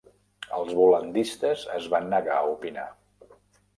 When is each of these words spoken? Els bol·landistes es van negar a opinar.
Els 0.59 0.71
bol·landistes 0.77 1.67
es 1.75 1.85
van 1.93 2.09
negar 2.17 2.39
a 2.41 2.49
opinar. 2.55 2.87